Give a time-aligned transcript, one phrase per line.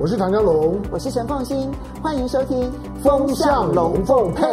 [0.00, 1.68] 我是唐江龙，我是陈凤新，
[2.00, 2.62] 欢迎收听
[3.02, 4.46] 《风向龙凤配》。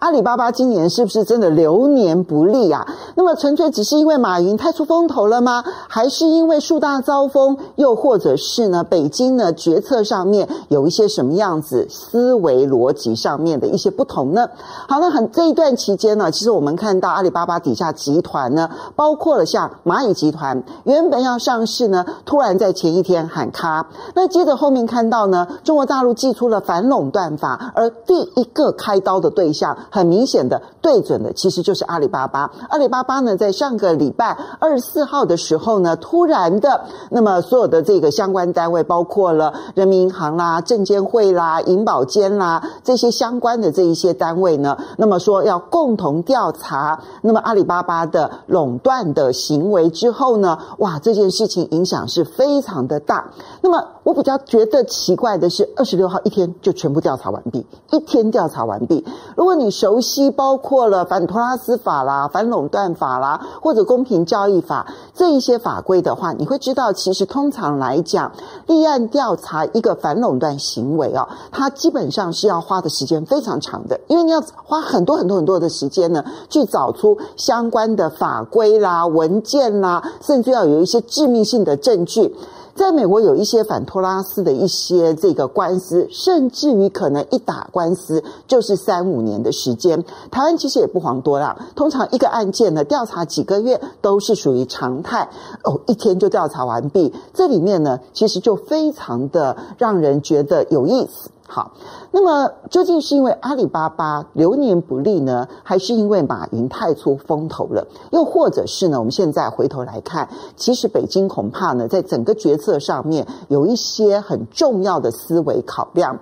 [0.00, 2.84] 阿里巴巴今年是不是真的流年不利啊？
[3.16, 5.64] 那么纯粹只是因为马云太出风头了吗？
[5.88, 7.56] 还是因为树大招风？
[7.76, 8.84] 又或者是呢？
[8.84, 14.48] 北京呢决策上面有一些什么样子思维逻辑上面的一些不同呢？
[14.88, 23.88] 好，那很这一段期间呢，其实我们看到阿里巴巴底下集团呢，包括了像蚂蚁集团，原本要上市呢，突然在前一天喊卡。
[24.14, 29.76] 那接着后面看到呢，中国大陆祭出了反垄断法，而第一个开刀的对象。
[29.90, 32.50] 很明显的对准的其实就是阿里巴巴。
[32.68, 53.30] 阿里巴巴呢，在上个礼拜二十四号的时候呢，突然的，那么所有的这个相关单位，包括了人民银行啦、证监会啦、银保监啦这些相关的这一些单位呢，那么说要共同调查，那么阿里巴巴的垄断的行为之后呢，哇，这件事情影响是非常的大。
[53.60, 59.04] 那么我比较觉得奇怪的是，二十六号一天就全部调查完毕，一天调查完毕。
[59.36, 68.32] 如果你熟悉包括了反托拉斯法啦、反垄断法啦，或者公平交易法这一些法规的话，你会知道，其实通常来讲，
[68.66, 82.34] 立案调查一个反垄断行为哦，它基本上是要花的时间非常长的，因为你要花很多很多很多的时间呢，去找出相关的法规啦、文件啦，甚至要有一些致命性的证据。
[82.74, 90.04] 在美国有一些反托拉斯的一些这个官司，甚至于可能一打官司就是三五年的时间。
[90.30, 95.28] 台湾其实也不遑多让，通常一个案件呢，调查几个月都是属于常态。
[95.62, 101.30] 哦，一天就调查完毕，这里面呢，其实就非常的让人觉得有意思。
[101.46, 101.72] 好，
[102.10, 107.86] 那么究竟是因为阿里巴巴流年不利呢，还是因为马云太出风头了？
[108.10, 108.98] 又或者是呢？
[108.98, 116.18] 我们现在回头来看，其实北京恐怕呢，在整个决策上面有一些很重要的思维考量。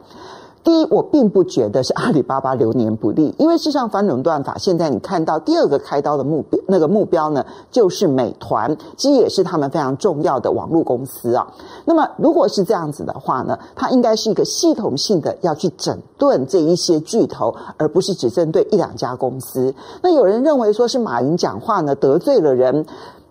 [0.65, 11.53] 第一，我并不觉得是阿里巴巴流年不利，因为事实上反垄断法现在你看到第二个开刀的目标，那个目标呢，就是美团，其实也是他们非常重要的网络公司啊。
[11.85, 19.75] 那么如果是这样子的话呢，它应该是一个系统性的要去整顿这一些巨头，而不是只针对一两家公司。
[20.01, 22.87] 那有人认为说是马云讲话呢得罪了人。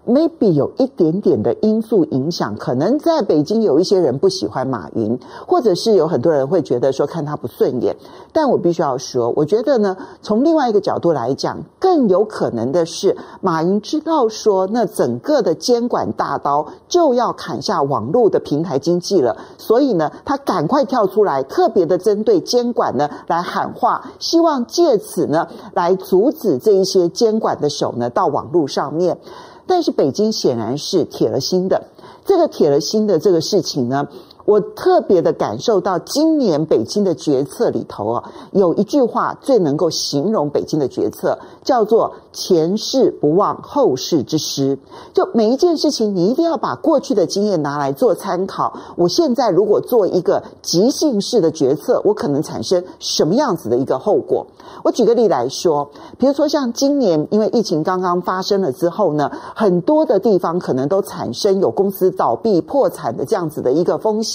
[0.08, 7.96] Maybe 有一点点的因素影响，可能在北京有一些人不喜欢马云，或者是有很多人会觉得说看他不顺眼。
[8.34, 29.18] 但我必须要说，我觉得呢，从另外一个角度来讲，更有可能的是，马云知道说，那整个的监管大刀就要砍下网络的平台经济了，所以呢，他赶快跳出来，特别的针对监管呢来喊话，希望借此呢来阻止这一些监管的手呢到网络上面。
[29.68, 31.88] 但是北京显然是铁了心的，
[32.26, 34.08] 这个铁了心的这个事情呢，
[34.46, 44.78] 我特别的感受到今年北京的决策里头啊，有一句话最能够形容北京的决策，叫做“前事不忘后事之师”。
[45.14, 48.74] 就每一件事情，你一定要把过去的经验拿来做参考。
[48.96, 54.48] 我现在如果做一个即兴式的决策，我可能产生什么样子的一个后果？
[54.84, 55.88] 我举个例来说，
[56.18, 64.31] 比如说像今年，因为疫情刚刚发生了之后呢，很多的地方可能都产生有公司倒闭、破产的这样子的一个风险。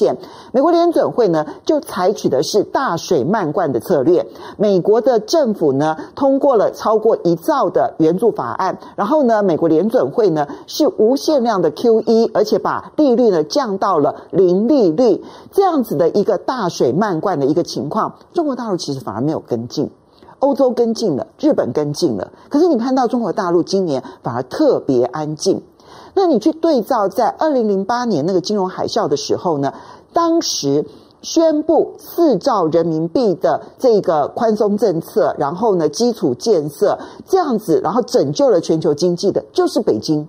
[0.52, 4.26] 美国联准会呢，就采取的是大水漫灌的策略。
[4.56, 19.90] 美国的政府呢，通过了超过一兆的援助法案，然后呢，美国联准会呢是无限量的 QE，而且把利率呢降到了零利率，这样子的一个大水漫灌的一个情况，中国大陆其实反而没有跟进。
[20.38, 25.62] 欧洲跟进了，日本跟进了，可是你看到中国大陆今年反而特别安静。
[26.14, 29.72] 那你去对照在二零零八年那个金融海啸的时候呢，
[30.12, 30.84] 当时
[31.22, 36.98] 宣布四兆人民币的这个宽松政策，然后呢基础建设
[37.28, 40.28] 这样子，然后拯救了全球经济的，就是北京。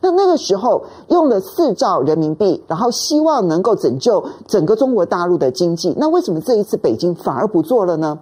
[0.00, 5.92] 那那个时候用了四兆人民币，然后希望能够拯救整个中国大陆的经济。
[5.98, 8.18] 那为什么这一次北京反而不做了呢？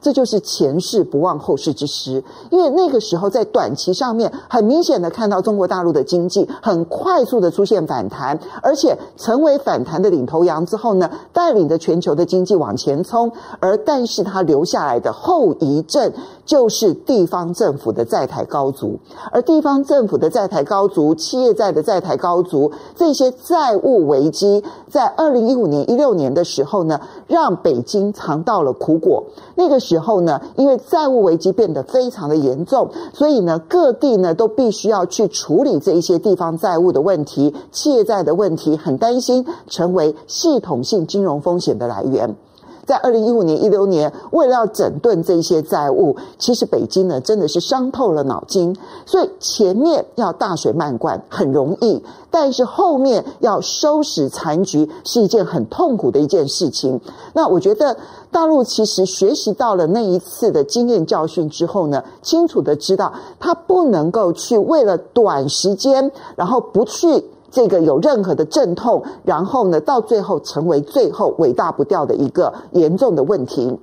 [0.00, 13.30] 这就是前事不忘后事之师，因为那个时候在短期上面很明显的看到中国大陆的经济很快速的出现反弹，而且成为反弹的领头羊之后呢，带领着全球的经济往前冲，
[13.60, 16.12] 而但是它留下来的后遗症
[16.44, 18.98] 就是地方政府的债台高筑，
[19.30, 29.22] 而地方政府的债台高筑、企业债的债台高筑，这些债务危机在二零一五年、一六年的时候呢，让北京尝到了苦果，
[29.54, 42.36] 那个之后呢，因为债务危机变得非常的严重，所以呢，各地呢都必须要去处理这一些地方债务的问题、借债的问题，很担心成为系统性金融风险的来源。
[42.86, 48.76] 在二零一五年、一六年，为了要整顿这些债务，其实北京呢真的是伤透了脑筋。
[49.06, 57.00] 所以前面要大水漫灌很容易，但是后面要收拾残局是一件很痛苦的一件事情。
[57.32, 57.96] 那我觉得
[58.30, 67.24] 大陆其实学习到了那一次的经验教训之后呢，清楚的知道他不能够去为了短时间，然后不去。
[67.50, 73.78] 这个有任何的阵痛，然后呢，到最后成为最后尾大不掉的一个严重的问题。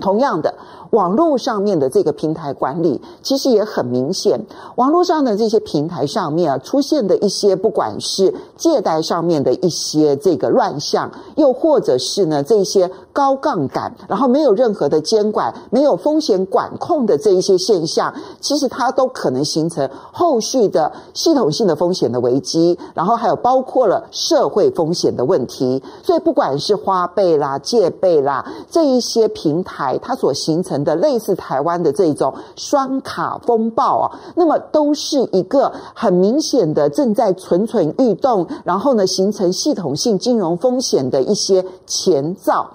[0.00, 0.54] 同样的。
[0.90, 4.44] 网络上面的这个平台管理，其实也很明显。
[4.74, 25.80] 网络上的这些平台上面啊，出现的一些不管是借贷上面的一些这个乱象，又或者是呢这些高杠杆，然后没有任何的监管、没有风险管控的这一些现象，其实它都可能形成后续的系统性的风险的危机，然后还有包括了社会风险的问题。
[26.02, 42.70] 所以不管是花呗啦、借呗啦这一些平台，它所形成的类似台湾的这种双卡风暴啊，那么都是一个很明显的正在蠢蠢欲动，然后呢，形成系统性金融风险的一些前兆。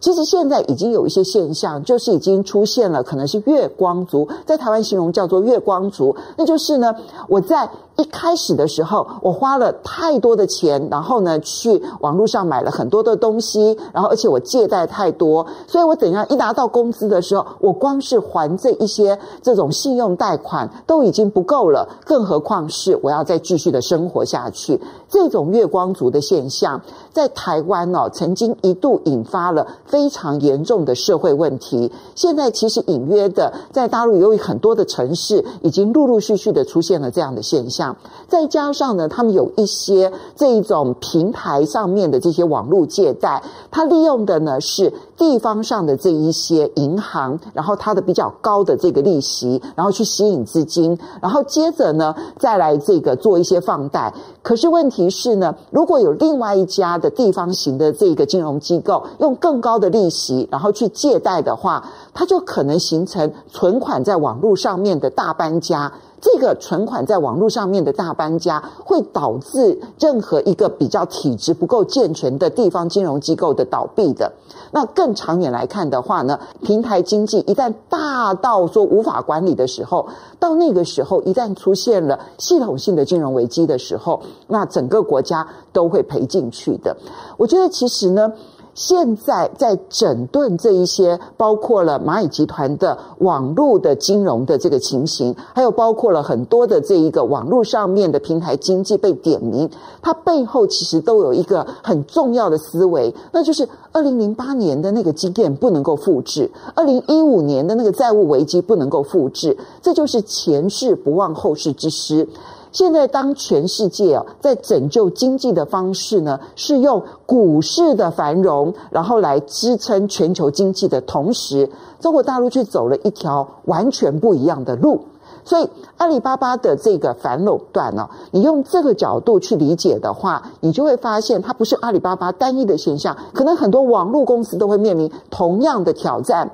[0.00, 6.94] 其实现在已经有一些现象，就是已经出现了，可能是月光族，在台湾形容叫做月光族，那就是呢，
[7.28, 7.68] 我在。
[8.02, 24.80] 一开始的时候，我花了太多的钱，然后呢，去网络上买了很多的东西，然后而且我借贷太多，所以我等一下一拿到工资的时候，我光是还这一些这种信用贷款都已经不够了，更何况是我要再继续的生活下去。
[25.08, 26.82] 这种月光族的现象，
[27.12, 31.92] 在台湾哦，曾经一度引发了非常严重的社会问题。
[32.16, 37.91] 现在其实隐约的，在大陆由于很多的城市已经陆陆续续的出现了这样的现象。
[38.28, 54.12] 再加上呢，他们有一些这一种平台上面的这些网络借贷，它利用的呢是地方上的这一些银行，然后它的比较高的这个利息，然后去吸引资金，然后接着呢再来这个做一些放贷。
[54.42, 65.92] 可是问题是呢，如果有另外一家的地方型的这个金融机构用更高的利息，然后去借贷的话，它就可能形成存款在网络上面的大搬家。
[66.20, 74.32] 这个存款在网络上面的大搬家，会导致任何一个比较体质不够健全的地方金融机构的倒闭的。
[74.70, 80.06] 那更长远来看的话呢，平台经济一旦大到说无法管理的时候，
[80.38, 86.96] 到那个时候一旦出现了系统性的金融危机的时候，那整个国家都会赔进去的。
[87.36, 88.32] 我觉得其实呢。
[88.74, 99.68] 现在在整顿这一些，包括了蚂蚁集团的网络的金融的这个情形，还有包括了很多的这一个网络上面的平台经济被点名，
[100.00, 112.26] 它背后其实都有一个很重要的思维，那就是二零零八年的那个经验不能够复制，二零一五年的那个债务危机不能够复制，这就是前事不忘后事之师。
[112.72, 121.68] 现在，当全世界啊在拯救经济的方式呢，是用股市的繁荣，然后来支撑全球经济的同时，
[122.00, 125.02] 中国大陆却走了一条完全不一样的路。
[125.44, 136.50] 所以，阿里巴巴的这个反垄断呢，你用这个角度去理解的话，你就会发现它不是阿里巴巴单一的现象，可能很多网络公司都会面临同样的挑战。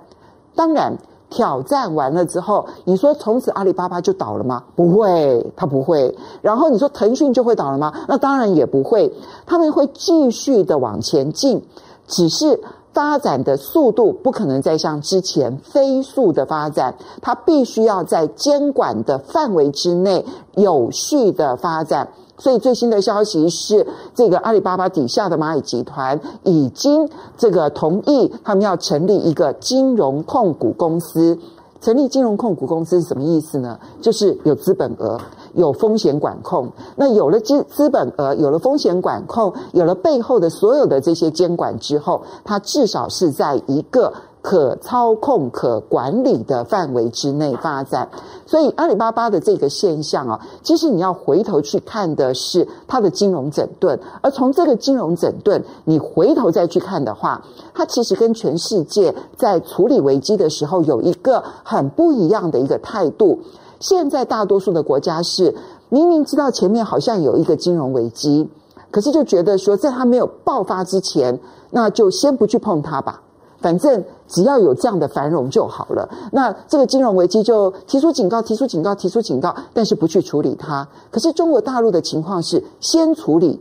[0.57, 0.99] 当然。
[1.31, 4.65] 挑战完了之后，你说从此阿里巴巴就倒了吗？
[4.75, 6.17] 不会，它不会。
[6.43, 7.93] 然后你说腾讯就会倒了吗？
[8.09, 9.13] 那当然也不会，
[9.47, 11.63] 他们会继续的往前进，
[12.07, 12.61] 只是
[12.95, 22.09] 发展的速度不可能再像之前飞速的发展，它必须要在监管的范围之内有序的发展。
[22.39, 31.39] 所以最新的消息是，这个阿里巴巴底下的蚂蚁集团已经这个同意，他们要成立一个金融控股公司。
[31.81, 33.79] 成立金融控股公司是什么意思呢？
[34.01, 35.21] 就是有资本额，
[35.55, 36.69] 有风险管控。
[36.97, 44.13] 那有了资资本额，有了风险管控，有了背后的所有的这些监管之后，它至少是在一个。
[44.41, 48.09] 可操控、可管理的范围之内发展，
[48.47, 57.43] 所以阿里巴巴的这个现象啊，其实你要回头去看的是它的金融整顿，而从这个金融整顿，你回头再去看的话，
[57.75, 63.41] 它其实跟全世界在处理危机的时候有一个很不一样的一个态度。
[63.81, 65.55] 现在大多数的国家是
[65.89, 68.49] 明明知道前面好像有一个金融危机，
[68.91, 71.39] 可是就觉得说在它没有爆发之前，
[71.71, 73.23] 那就先不去碰它吧。
[73.61, 76.09] 反正只要有这样的繁荣就好了。
[76.31, 80.87] 那这个金融危机就提出警告，提出警告，提出警告，但是不去处理它。
[81.11, 83.61] 可是中国大陆的情况是先处理。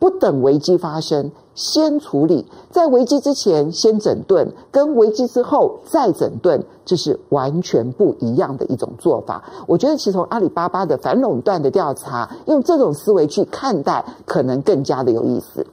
[0.00, 9.42] 不等危机发生，先处理，在危机之前先整顿，跟危机之后再整顿，这是完全不一样的一种做法。
[9.66, 15.66] 我觉得，其实从阿里巴巴的反垄断的调查，用这种思维去看待，可能更加的有意思。